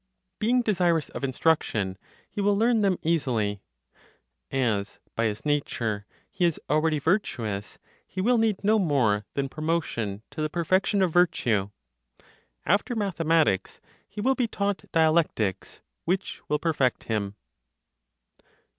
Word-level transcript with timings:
Being 0.39 0.63
desirous 0.63 1.09
of 1.09 1.23
instruction, 1.23 1.95
he 2.27 2.41
will 2.41 2.57
learn 2.57 2.81
them 2.81 2.97
easily; 3.03 3.61
as, 4.49 4.99
by 5.15 5.25
his 5.25 5.45
nature, 5.45 6.07
he 6.31 6.43
is 6.43 6.59
already 6.71 6.97
virtuous, 6.97 7.77
he 8.07 8.19
will 8.19 8.39
need 8.39 8.63
no 8.63 8.79
more 8.79 9.27
than 9.35 9.47
promotion 9.47 10.23
to 10.31 10.41
the 10.41 10.49
perfection 10.49 11.03
of 11.03 11.13
virtue. 11.13 11.69
After 12.65 12.95
mathematics, 12.95 13.79
he 14.09 14.21
will 14.21 14.33
be 14.33 14.47
taught 14.47 14.91
dialectics, 14.91 15.81
which 16.05 16.41
will 16.49 16.57
perfect 16.57 17.03
him. 17.03 17.35